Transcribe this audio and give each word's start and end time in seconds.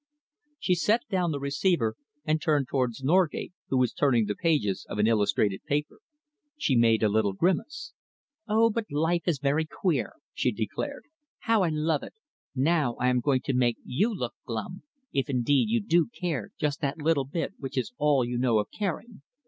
_"She 0.57 0.73
set 0.73 1.07
down 1.11 1.29
the 1.29 1.39
receiver 1.39 1.95
and 2.25 2.41
turned 2.41 2.67
towards 2.67 3.03
Norgate, 3.03 3.53
who 3.67 3.77
was 3.77 3.93
turning 3.93 4.25
the 4.25 4.33
pages 4.33 4.83
of 4.89 4.97
an 4.97 5.05
illustrated 5.05 5.63
paper. 5.65 5.99
She 6.57 6.75
made 6.75 7.03
a 7.03 7.07
little 7.07 7.33
grimace. 7.33 7.93
"Oh, 8.47 8.71
but 8.71 8.85
life 8.91 9.21
is 9.27 9.37
very 9.37 9.65
queer!" 9.65 10.13
she 10.33 10.51
declared. 10.51 11.03
"How 11.41 11.61
I 11.61 11.69
love 11.69 12.01
it! 12.01 12.15
Now 12.55 12.95
I 12.95 13.09
am 13.09 13.19
going 13.19 13.41
to 13.41 13.53
make 13.53 13.77
you 13.85 14.11
look 14.11 14.33
glum, 14.43 14.81
if 15.13 15.29
indeed 15.29 15.69
you 15.69 15.79
do 15.79 16.07
care 16.07 16.49
just 16.59 16.81
that 16.81 16.97
little 16.99 17.25
bit 17.25 17.53
which 17.59 17.77
is 17.77 17.93
all 17.99 18.25
you 18.25 18.39
know 18.39 18.57
of 18.57 18.69
caring. 18.71 19.21